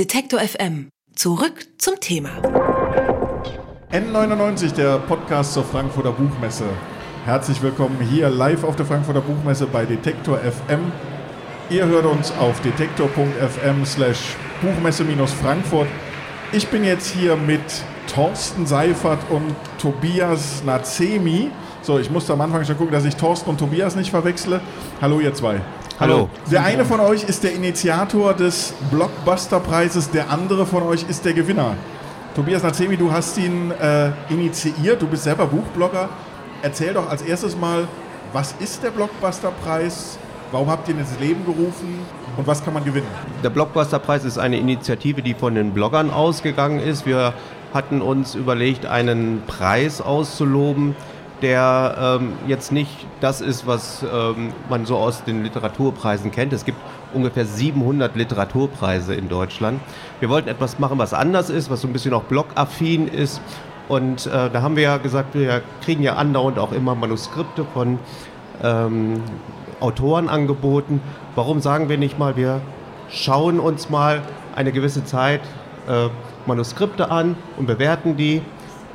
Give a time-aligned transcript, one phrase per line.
[0.00, 0.88] Detektor FM.
[1.14, 2.30] Zurück zum Thema.
[3.92, 6.64] N99, der Podcast zur Frankfurter Buchmesse.
[7.26, 10.90] Herzlich willkommen hier live auf der Frankfurter Buchmesse bei Detektor FM.
[11.68, 15.88] Ihr hört uns auf detektor.fm slash Buchmesse-Frankfurt.
[16.52, 17.60] Ich bin jetzt hier mit
[18.06, 21.50] Thorsten Seifert und Tobias Nazemi.
[21.82, 24.62] So, ich musste am Anfang schon gucken, dass ich Thorsten und Tobias nicht verwechsle.
[25.02, 25.60] Hallo ihr zwei.
[26.00, 26.30] Hallo.
[26.50, 31.34] Der eine von euch ist der Initiator des Blockbuster-Preises, der andere von euch ist der
[31.34, 31.76] Gewinner.
[32.34, 36.08] Tobias Nazemi, du hast ihn äh, initiiert, du bist selber Buchblogger.
[36.62, 37.86] Erzähl doch als erstes mal,
[38.32, 40.18] was ist der Blockbuster-Preis?
[40.50, 41.98] Warum habt ihr ihn ins Leben gerufen
[42.34, 43.06] und was kann man gewinnen?
[43.44, 47.04] Der Blockbuster-Preis ist eine Initiative, die von den Bloggern ausgegangen ist.
[47.04, 47.34] Wir
[47.74, 50.96] hatten uns überlegt, einen Preis auszuloben,
[51.42, 56.52] der ähm, jetzt nicht das ist, was ähm, man so aus den Literaturpreisen kennt.
[56.52, 56.78] Es gibt
[57.12, 59.80] ungefähr 700 Literaturpreise in Deutschland.
[60.20, 63.40] Wir wollten etwas machen, was anders ist, was so ein bisschen auch blockaffin ist.
[63.88, 67.98] Und äh, da haben wir ja gesagt, wir kriegen ja andauernd auch immer Manuskripte von
[68.62, 69.22] ähm,
[69.80, 71.00] Autoren angeboten.
[71.34, 72.60] Warum sagen wir nicht mal, wir
[73.08, 74.22] schauen uns mal
[74.54, 75.40] eine gewisse Zeit
[75.88, 76.08] äh,
[76.46, 78.42] Manuskripte an und bewerten die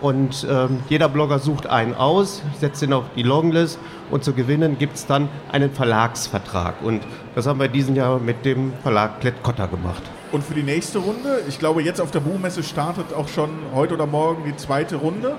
[0.02, 3.80] und ähm, jeder Blogger sucht einen aus, setzt ihn auf die Longlist
[4.12, 6.76] und zu gewinnen gibt es dann einen Verlagsvertrag.
[6.84, 7.02] Und
[7.34, 10.04] das haben wir diesen Jahr mit dem Verlag Klett-Cotta gemacht.
[10.32, 13.94] Und für die nächste Runde, ich glaube jetzt auf der Buchmesse startet auch schon heute
[13.94, 15.36] oder morgen die zweite Runde.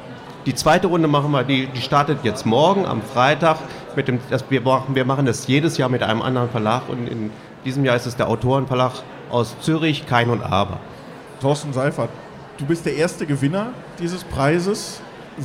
[0.47, 3.59] Die zweite Runde machen wir, die, die startet jetzt morgen am Freitag.
[3.95, 7.31] Mit dem, das, wir, wir machen das jedes Jahr mit einem anderen Verlag und in
[7.65, 8.93] diesem Jahr ist es der Autorenverlag
[9.31, 10.79] aus Zürich, Kein und Aber.
[11.41, 12.11] Thorsten Seifert,
[12.59, 15.03] Du bist der erste Gewinner dieses Preises.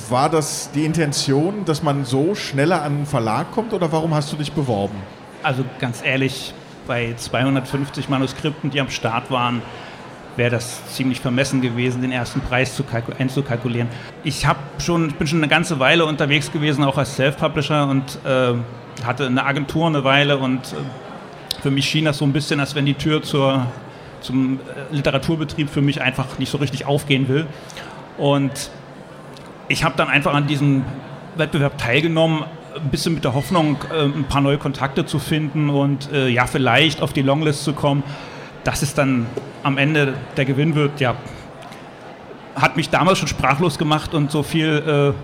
[0.09, 4.31] War das die Intention, dass man so schneller an einen Verlag kommt oder warum hast
[4.31, 4.95] du dich beworben?
[5.43, 6.53] Also ganz ehrlich,
[6.87, 9.61] bei 250 Manuskripten, die am Start waren,
[10.37, 12.81] wäre das ziemlich vermessen gewesen, den ersten Preis
[13.19, 13.89] einzukalkulieren.
[14.23, 18.53] Ich, schon, ich bin schon eine ganze Weile unterwegs gewesen, auch als Self-Publisher und äh,
[19.03, 22.73] hatte eine Agentur eine Weile und äh, für mich schien das so ein bisschen, als
[22.73, 23.67] wenn die Tür zur
[24.21, 27.47] zum äh, Literaturbetrieb für mich einfach nicht so richtig aufgehen will.
[28.17, 28.71] Und
[29.67, 30.83] ich habe dann einfach an diesem
[31.35, 32.43] Wettbewerb teilgenommen,
[32.75, 36.47] ein bisschen mit der Hoffnung, äh, ein paar neue Kontakte zu finden und äh, ja,
[36.47, 38.03] vielleicht auf die Longlist zu kommen.
[38.63, 39.25] Dass es dann
[39.63, 41.15] am Ende der Gewinn wird, ja,
[42.55, 45.15] hat mich damals schon sprachlos gemacht und so viel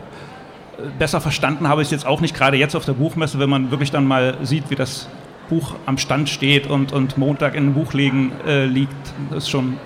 [0.97, 3.71] besser verstanden habe ich es jetzt auch nicht, gerade jetzt auf der Buchmesse, wenn man
[3.71, 5.07] wirklich dann mal sieht, wie das
[5.49, 8.95] Buch am Stand steht und, und Montag in den Buchlegen äh, liegt.
[9.29, 9.77] Das ist schon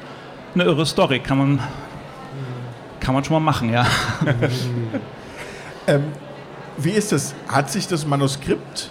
[0.53, 1.59] eine irre Story, kann man,
[2.99, 3.85] kann man schon mal machen, ja.
[5.87, 6.03] ähm,
[6.77, 7.35] wie ist das?
[7.47, 8.89] Hat sich das Manuskript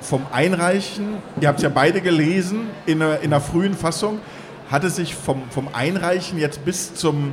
[0.00, 4.20] vom Einreichen, ihr habt es ja beide gelesen, in einer, in einer frühen Fassung,
[4.70, 7.32] hat es sich vom, vom Einreichen jetzt bis zum,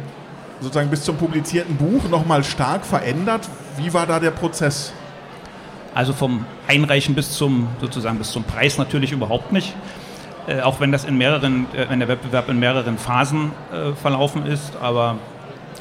[0.62, 3.50] sozusagen bis zum publizierten Buch nochmal stark verändert?
[3.78, 4.94] Wie war da der Prozess?
[5.94, 9.74] Also vom Einreichen bis zum sozusagen bis zum Preis natürlich überhaupt nicht.
[10.48, 14.46] Äh, auch wenn das in mehreren, äh, wenn der Wettbewerb in mehreren Phasen äh, verlaufen
[14.46, 15.18] ist, aber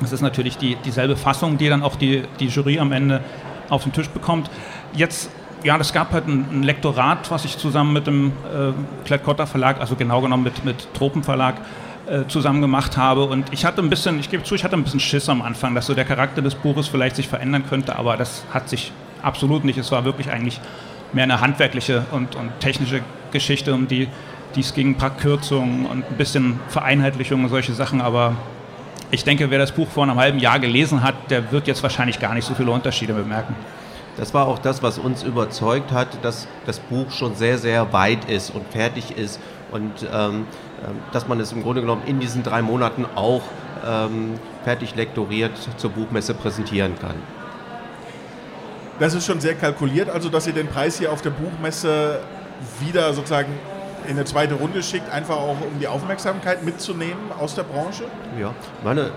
[0.02, 3.22] es ist natürlich die, dieselbe Fassung, die dann auch die, die Jury am Ende
[3.68, 4.50] auf den Tisch bekommt.
[4.94, 5.30] Jetzt,
[5.62, 8.72] ja, es gab halt ein, ein Lektorat, was ich zusammen mit dem äh,
[9.06, 11.56] Klett-Cotta Verlag, also genau genommen mit, mit Tropen Verlag,
[12.06, 13.24] äh, zusammen gemacht habe.
[13.24, 15.74] Und ich hatte ein bisschen, ich gebe zu, ich hatte ein bisschen Schiss am Anfang,
[15.74, 18.92] dass so der Charakter des Buches vielleicht sich verändern könnte, aber das hat sich
[19.22, 19.78] absolut nicht.
[19.78, 20.60] Es war wirklich eigentlich
[21.12, 24.08] mehr eine handwerkliche und, und technische Geschichte, um die,
[24.56, 28.00] es ging, ein paar Kürzungen und ein bisschen Vereinheitlichung und solche Sachen.
[28.00, 28.34] Aber
[29.10, 32.18] ich denke, wer das Buch vor einem halben Jahr gelesen hat, der wird jetzt wahrscheinlich
[32.18, 33.54] gar nicht so viele Unterschiede bemerken.
[34.16, 38.26] Das war auch das, was uns überzeugt hat, dass das Buch schon sehr, sehr weit
[38.26, 40.46] ist und fertig ist und ähm,
[40.84, 43.42] ähm dass man es im Grunde genommen in diesen drei Monaten auch
[43.86, 47.14] ähm, fertig lektoriert zur Buchmesse präsentieren kann.
[49.00, 52.20] Das ist schon sehr kalkuliert, also dass ihr den Preis hier auf der Buchmesse
[52.80, 53.52] wieder sozusagen
[54.04, 58.04] in eine zweite Runde schickt, einfach auch um die Aufmerksamkeit mitzunehmen aus der Branche?
[58.38, 58.52] Ja,
[58.84, 59.10] meine, äh,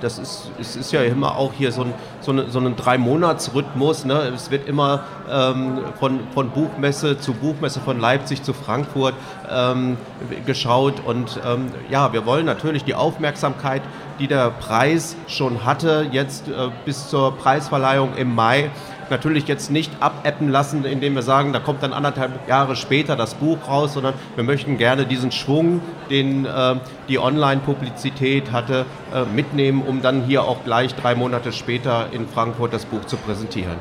[0.00, 4.04] das ist, es ist ja immer auch hier so ein, so eine, so ein Drei-Monats-Rhythmus.
[4.04, 4.32] Ne?
[4.34, 9.14] Es wird immer ähm, von, von Buchmesse zu Buchmesse, von Leipzig zu Frankfurt
[9.50, 9.96] ähm,
[10.44, 11.04] geschaut.
[11.04, 13.82] Und ähm, ja, wir wollen natürlich die Aufmerksamkeit,
[14.18, 18.70] die der Preis schon hatte, jetzt äh, bis zur Preisverleihung im Mai,
[19.10, 23.34] natürlich jetzt nicht abappen lassen, indem wir sagen, da kommt dann anderthalb Jahre später das
[23.34, 25.80] Buch raus, sondern wir möchten gerne diesen Schwung,
[26.10, 26.76] den äh,
[27.08, 32.72] die Online-Publizität hatte, äh, mitnehmen, um dann hier auch gleich drei Monate später in Frankfurt
[32.72, 33.76] das Buch zu präsentieren.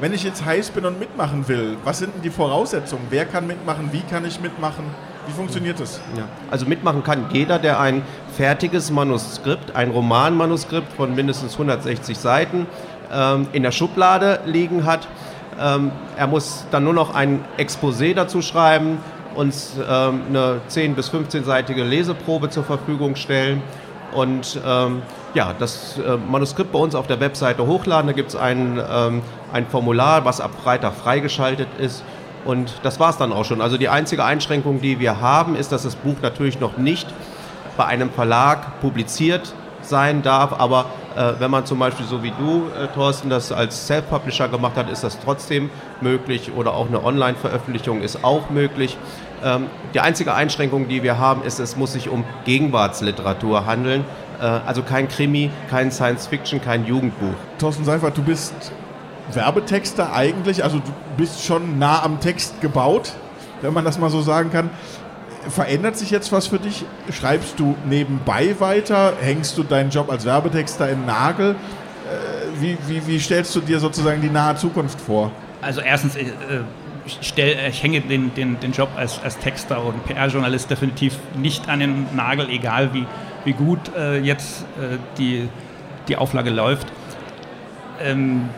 [0.00, 3.06] Wenn ich jetzt heiß bin und mitmachen will, was sind denn die Voraussetzungen?
[3.10, 3.90] Wer kann mitmachen?
[3.92, 4.84] Wie kann ich mitmachen?
[5.26, 6.00] Wie funktioniert das?
[6.16, 6.24] Ja.
[6.50, 8.02] Also mitmachen kann jeder, der ein
[8.36, 12.66] fertiges Manuskript, ein Romanmanuskript von mindestens 160 Seiten
[13.52, 15.06] in der Schublade liegen hat.
[15.60, 18.98] Ähm, er muss dann nur noch ein Exposé dazu schreiben,
[19.34, 23.62] uns ähm, eine 10- bis 15-seitige Leseprobe zur Verfügung stellen
[24.14, 25.02] und ähm,
[25.34, 28.06] ja, das äh, Manuskript bei uns auf der Webseite hochladen.
[28.06, 29.22] Da gibt es ein, ähm,
[29.52, 32.04] ein Formular, was ab Freitag freigeschaltet ist.
[32.44, 33.60] Und das war es dann auch schon.
[33.60, 37.08] Also die einzige Einschränkung, die wir haben, ist, dass das Buch natürlich noch nicht
[37.76, 39.52] bei einem Verlag publiziert
[39.82, 40.52] sein darf.
[40.60, 40.86] Aber
[41.38, 45.04] wenn man zum Beispiel so wie du, äh, Thorsten, das als Self-Publisher gemacht hat, ist
[45.04, 45.70] das trotzdem
[46.00, 46.52] möglich.
[46.56, 48.96] Oder auch eine Online-Veröffentlichung ist auch möglich.
[49.44, 54.04] Ähm, die einzige Einschränkung, die wir haben, ist, es muss sich um Gegenwartsliteratur handeln.
[54.40, 57.34] Äh, also kein Krimi, kein Science-Fiction, kein Jugendbuch.
[57.58, 58.72] Thorsten Seifert, du bist
[59.32, 63.12] Werbetexter eigentlich, also du bist schon nah am Text gebaut,
[63.62, 64.70] wenn man das mal so sagen kann.
[65.48, 66.84] Verändert sich jetzt was für dich?
[67.10, 69.14] Schreibst du nebenbei weiter?
[69.20, 71.50] Hängst du deinen Job als Werbetexter im Nagel?
[71.50, 75.30] Äh, wie, wie, wie stellst du dir sozusagen die nahe Zukunft vor?
[75.60, 76.24] Also erstens, äh,
[77.06, 81.68] ich, stell, ich hänge den, den, den Job als, als Texter und PR-Journalist definitiv nicht
[81.68, 83.06] an den Nagel, egal wie,
[83.44, 85.48] wie gut äh, jetzt äh, die,
[86.08, 86.86] die Auflage läuft.
[88.00, 88.48] Ähm,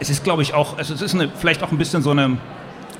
[0.00, 2.38] es ist, glaube ich, auch, also es ist eine, vielleicht auch ein bisschen so eine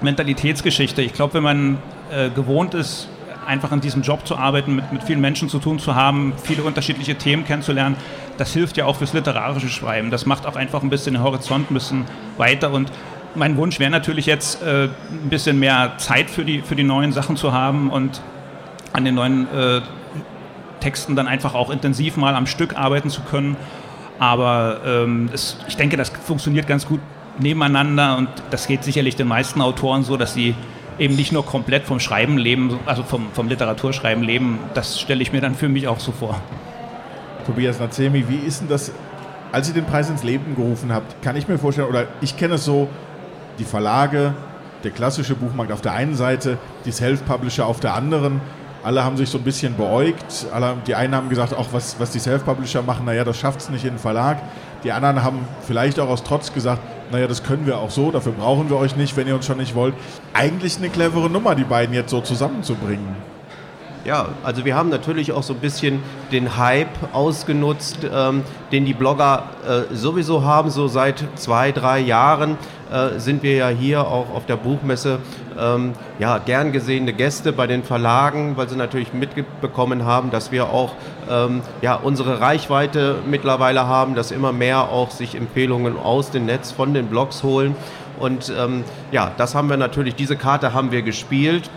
[0.00, 1.02] Mentalitätsgeschichte.
[1.02, 1.78] Ich glaube, wenn man
[2.10, 3.08] äh, gewohnt ist,
[3.46, 6.62] einfach in diesem Job zu arbeiten, mit, mit vielen Menschen zu tun zu haben, viele
[6.62, 7.96] unterschiedliche Themen kennenzulernen,
[8.38, 10.10] das hilft ja auch fürs literarische Schreiben.
[10.10, 12.04] Das macht auch einfach ein bisschen den Horizont ein bisschen
[12.37, 12.90] weiter und
[13.34, 17.12] mein Wunsch wäre natürlich jetzt äh, ein bisschen mehr Zeit für die, für die neuen
[17.12, 18.22] Sachen zu haben und
[18.93, 19.82] an den neuen äh,
[20.81, 23.56] Texten dann einfach auch intensiv mal am Stück arbeiten zu können.
[24.19, 27.00] Aber ähm, es, ich denke, das funktioniert ganz gut
[27.38, 30.54] nebeneinander und das geht sicherlich den meisten Autoren so, dass sie
[30.98, 34.58] eben nicht nur komplett vom Schreiben leben, also vom, vom Literaturschreiben leben.
[34.75, 36.40] Das stelle ich mir dann für mich auch so vor.
[37.46, 38.93] Tobias Nazemi, wie ist denn das,
[39.52, 42.54] als ihr den Preis ins Leben gerufen habt, kann ich mir vorstellen, oder ich kenne
[42.54, 42.88] es so,
[43.58, 44.34] die Verlage,
[44.84, 48.40] der klassische Buchmarkt auf der einen Seite, die Self-Publisher auf der anderen.
[48.82, 50.46] Alle haben sich so ein bisschen beäugt.
[50.52, 53.70] Alle, die einen haben gesagt, auch was, was die Self-Publisher machen, naja, das schafft es
[53.70, 54.38] nicht in den Verlag.
[54.84, 56.81] Die anderen haben vielleicht auch aus Trotz gesagt,
[57.11, 59.58] naja, das können wir auch so, dafür brauchen wir euch nicht, wenn ihr uns schon
[59.58, 59.94] nicht wollt.
[60.32, 63.36] Eigentlich eine clevere Nummer, die beiden jetzt so zusammenzubringen.
[64.06, 66.00] Ja, also wir haben natürlich auch so ein bisschen
[66.31, 70.70] den Hype ausgenutzt, ähm, den die Blogger äh, sowieso haben.
[70.70, 72.56] So seit zwei, drei Jahren
[72.88, 75.19] äh, sind wir ja hier auch auf der Buchmesse
[75.58, 80.70] ähm, ja, gern gesehene Gäste bei den Verlagen, weil sie natürlich mitbekommen haben, dass wir
[80.70, 80.93] auch
[81.29, 86.70] ähm, ja, unsere Reichweite mittlerweile haben, dass immer mehr auch sich Empfehlungen aus dem Netz
[86.70, 87.75] von den Blogs holen.
[88.20, 91.69] Und ähm, ja, das haben wir natürlich, diese Karte haben wir gespielt.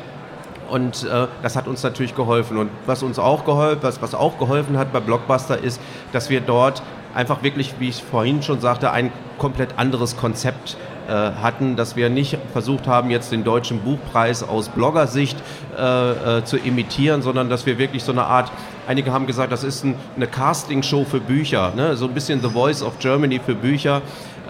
[0.70, 2.58] Und äh, das hat uns natürlich geholfen.
[2.58, 5.82] Und was uns auch geholfen, was, was auch geholfen hat bei Blockbuster ist,
[6.12, 6.82] dass wir dort
[7.14, 10.78] einfach wirklich, wie ich vorhin schon sagte, ein komplett anderes Konzept
[11.08, 15.38] äh, hatten, dass wir nicht versucht haben, jetzt den deutschen Buchpreis aus Bloggersicht
[15.76, 18.52] äh, äh, zu imitieren, sondern dass wir wirklich so eine Art,
[18.88, 21.96] einige haben gesagt, das ist ein, eine Castingshow für Bücher, ne?
[21.96, 24.02] so ein bisschen The Voice of Germany für Bücher.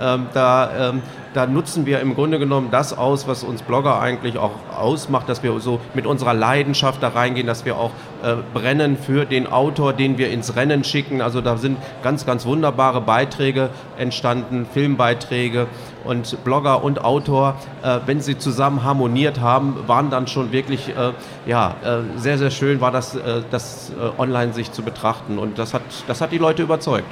[0.01, 1.01] Ähm, da ähm,
[1.33, 5.43] da nutzen wir im Grunde genommen das aus, was uns Blogger eigentlich auch ausmacht, dass
[5.43, 7.91] wir so mit unserer Leidenschaft da reingehen, dass wir auch
[8.23, 11.21] äh, brennen für den Autor, den wir ins Rennen schicken.
[11.21, 15.67] Also da sind ganz, ganz wunderbare Beiträge entstanden, Filmbeiträge
[16.03, 21.11] und Blogger und Autor, äh, wenn sie zusammen harmoniert haben, waren dann schon wirklich äh,
[21.45, 25.59] ja, äh, sehr, sehr schön, war das, äh, das äh, online sich zu betrachten und
[25.59, 27.07] das hat, das hat die Leute überzeugt.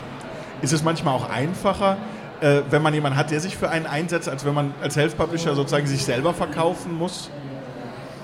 [0.62, 1.98] Ist es manchmal auch einfacher,
[2.42, 5.56] äh, wenn man jemanden hat, der sich für einen einsetzt, als wenn man als Self-Publisher
[5.56, 7.30] sozusagen sich selber verkaufen muss?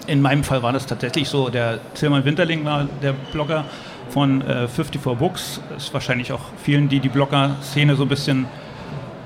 [0.05, 1.49] In meinem Fall war das tatsächlich so.
[1.49, 3.65] Der Tilman Winterling war der Blogger
[4.09, 5.61] von äh, 54 Books.
[5.77, 8.45] Ist wahrscheinlich auch vielen, die die Blogger-Szene so ein bisschen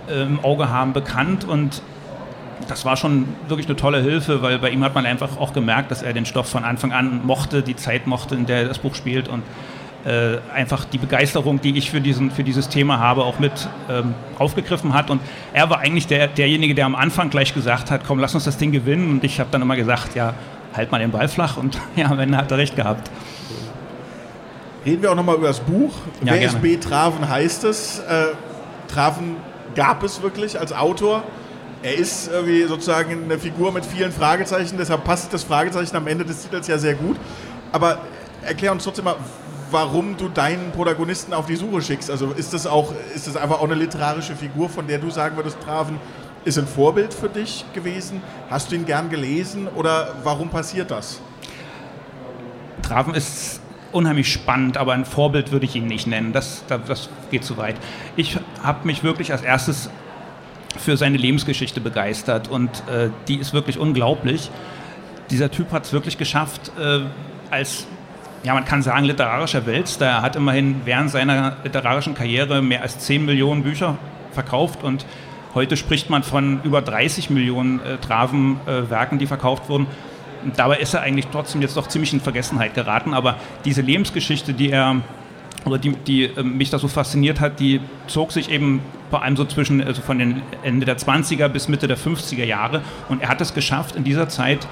[0.07, 1.45] äh, im Auge haben, bekannt.
[1.45, 1.81] Und
[2.67, 5.89] das war schon wirklich eine tolle Hilfe, weil bei ihm hat man einfach auch gemerkt,
[5.89, 8.79] dass er den Stoff von Anfang an mochte, die Zeit mochte, in der er das
[8.79, 9.43] Buch spielt und
[10.05, 14.13] äh, einfach die Begeisterung, die ich für, diesen, für dieses Thema habe, auch mit ähm,
[14.37, 15.09] aufgegriffen hat.
[15.09, 15.21] Und
[15.53, 18.57] er war eigentlich der, derjenige, der am Anfang gleich gesagt hat, komm, lass uns das
[18.57, 19.09] Ding gewinnen.
[19.09, 20.33] Und ich habe dann immer gesagt, ja,
[20.75, 21.57] halt mal den Ball flach.
[21.57, 23.09] Und ja, am Ende hat er recht gehabt.
[24.85, 25.93] Reden wir auch nochmal über das Buch.
[26.23, 26.77] Ja, WSB.
[26.77, 27.99] Traven heißt es.
[27.99, 28.27] Äh,
[28.87, 29.35] Traven
[29.75, 31.23] gab es wirklich als Autor.
[31.83, 36.25] Er ist irgendwie sozusagen eine Figur mit vielen Fragezeichen, deshalb passt das Fragezeichen am Ende
[36.25, 37.17] des Titels ja sehr gut.
[37.71, 37.99] Aber
[38.41, 39.15] erklär uns trotzdem mal,
[39.71, 42.09] warum du deinen Protagonisten auf die Suche schickst.
[42.09, 45.35] Also ist das auch, ist das einfach auch eine literarische Figur, von der du sagen
[45.35, 45.99] würdest, Traven
[46.45, 48.21] ist ein Vorbild für dich gewesen?
[48.49, 51.19] Hast du ihn gern gelesen oder warum passiert das?
[52.81, 53.59] Betrafen ist
[53.91, 56.33] unheimlich spannend, aber ein Vorbild würde ich ihn nicht nennen.
[56.33, 57.75] Das, das geht zu weit.
[58.15, 59.89] Ich habe mich wirklich als erstes
[60.77, 64.51] für seine Lebensgeschichte begeistert und äh, die ist wirklich unglaublich.
[65.29, 67.01] Dieser Typ hat es wirklich geschafft, äh,
[67.49, 67.87] als,
[68.43, 70.07] ja, man kann sagen, literarischer Weltstar.
[70.07, 73.97] Er hat immerhin während seiner literarischen Karriere mehr als 10 Millionen Bücher
[74.31, 75.05] verkauft und
[75.55, 79.87] heute spricht man von über 30 Millionen äh, Traven-Werken, die verkauft wurden.
[80.43, 83.13] Und dabei ist er eigentlich trotzdem jetzt doch ziemlich in Vergessenheit geraten.
[83.13, 84.97] Aber diese Lebensgeschichte, die er
[85.65, 89.35] oder die, die äh, mich da so fasziniert hat, die zog sich eben vor allem
[89.35, 92.81] so zwischen also von den Ende der 20er bis Mitte der 50er Jahre.
[93.09, 94.67] Und er hat es geschafft, in dieser Zeit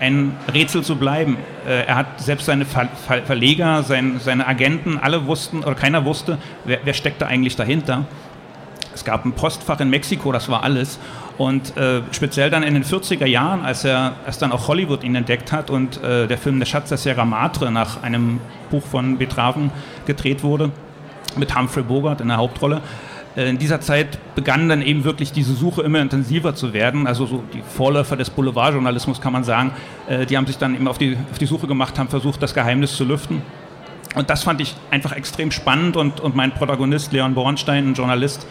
[0.00, 1.36] ein Rätsel zu bleiben.
[1.66, 6.04] Äh, er hat selbst seine Ver Ver Verleger, sein, seine Agenten, alle wussten oder keiner
[6.04, 8.04] wusste, wer, wer steckt da eigentlich dahinter.
[8.94, 10.98] Es gab ein Postfach in Mexiko, das war alles.
[11.36, 15.14] Und äh, speziell dann in den 40er Jahren, als er als dann auch Hollywood ihn
[15.14, 19.18] entdeckt hat und äh, der Film Der Schatz der Sierra Madre nach einem Buch von
[19.18, 19.70] Betraven
[20.06, 20.70] gedreht wurde,
[21.36, 22.80] mit Humphrey Bogart in der Hauptrolle.
[23.36, 27.06] Äh, in dieser Zeit begann dann eben wirklich diese Suche immer intensiver zu werden.
[27.06, 29.72] Also so die Vorläufer des Boulevardjournalismus kann man sagen,
[30.08, 32.54] äh, die haben sich dann eben auf die, auf die Suche gemacht, haben versucht, das
[32.54, 33.42] Geheimnis zu lüften.
[34.14, 38.46] Und das fand ich einfach extrem spannend und, und mein Protagonist Leon Bornstein, ein Journalist,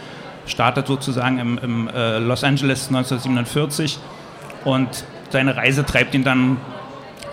[0.46, 3.98] startet sozusagen im, im äh, Los Angeles 1947
[4.64, 6.58] und seine Reise treibt ihn dann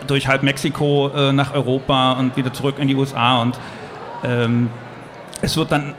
[0.08, 3.60] durch halb Mexiko äh, nach Europa und wieder zurück in die USA und
[4.24, 4.70] ähm,
[5.42, 5.94] es wird dann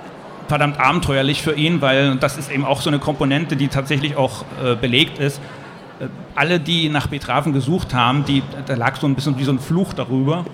[0.49, 4.45] verdammt abenteuerlich für ihn, weil das ist eben auch so eine Komponente, die tatsächlich auch
[4.63, 5.41] äh, belegt ist.
[6.01, 9.53] Äh, alle, die nach Betrafen gesucht haben, die, da lag so ein bisschen wie so
[9.53, 10.45] ein Fluch darüber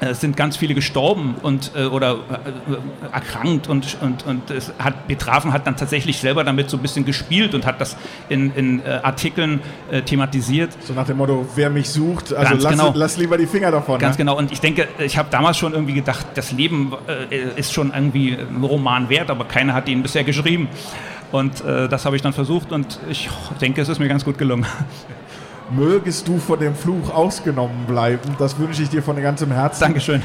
[0.00, 5.08] es sind ganz viele gestorben und äh, oder äh, erkrankt und, und, und es hat
[5.08, 7.96] Betrafen hat dann tatsächlich selber damit so ein bisschen gespielt und hat das
[8.28, 10.70] in, in äh, Artikeln äh, thematisiert.
[10.82, 12.92] So nach dem Motto, wer mich sucht, also lass, genau.
[12.94, 13.98] lass, lieber die Finger davon.
[13.98, 14.24] Ganz ne?
[14.24, 14.38] genau.
[14.38, 18.32] Und ich denke, ich habe damals schon irgendwie gedacht, das Leben äh, ist schon irgendwie
[18.32, 20.68] ein Roman wert, aber keiner hat ihn bisher geschrieben.
[21.30, 23.28] Und äh, das habe ich dann versucht und ich
[23.60, 24.66] denke, es ist mir ganz gut gelungen.
[25.70, 28.36] mögest du von dem Fluch ausgenommen bleiben.
[28.38, 29.80] Das wünsche ich dir von ganzem Herzen.
[29.80, 30.22] Dankeschön.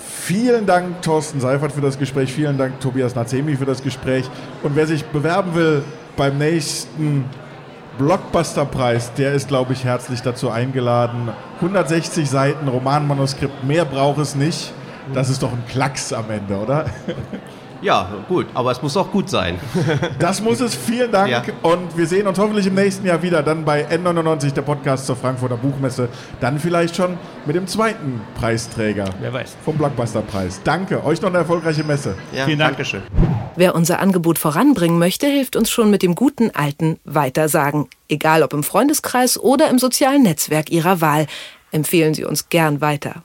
[0.00, 2.32] Vielen Dank, Thorsten Seifert, für das Gespräch.
[2.32, 4.28] Vielen Dank, Tobias Nazemi, für das Gespräch.
[4.62, 5.84] Und wer sich bewerben will
[6.16, 7.24] beim nächsten
[7.98, 11.28] Blockbusterpreis, der ist, glaube ich, herzlich dazu eingeladen.
[11.60, 14.72] 160 Seiten Romanmanuskript, mehr braucht es nicht.
[15.14, 16.86] Das ist doch ein Klacks am Ende, oder?
[17.82, 19.58] Ja, gut, aber es muss auch gut sein.
[20.18, 20.74] Das muss es.
[20.74, 21.30] Vielen Dank.
[21.30, 21.42] Ja.
[21.62, 23.42] Und wir sehen uns hoffentlich im nächsten Jahr wieder.
[23.42, 26.08] Dann bei N99, der Podcast zur Frankfurter Buchmesse.
[26.40, 29.04] Dann vielleicht schon mit dem zweiten Preisträger.
[29.20, 29.56] Wer weiß.
[29.64, 30.60] Vom Blockbusterpreis.
[30.64, 31.04] Danke.
[31.04, 32.16] Euch noch eine erfolgreiche Messe.
[32.32, 32.72] Ja, Vielen Dank.
[32.72, 33.02] Dankeschön.
[33.56, 37.88] Wer unser Angebot voranbringen möchte, hilft uns schon mit dem guten alten Weitersagen.
[38.08, 41.26] Egal ob im Freundeskreis oder im sozialen Netzwerk Ihrer Wahl.
[41.72, 43.22] Empfehlen Sie uns gern weiter.